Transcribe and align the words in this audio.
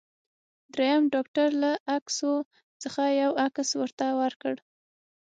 دریم 0.73 1.03
ډاکټر 1.13 1.47
له 1.63 1.71
عکسو 1.97 2.33
څخه 2.83 3.03
یو 3.21 3.31
عکس 3.45 3.69
ورته 3.81 4.07
ورکړ. 4.21 4.55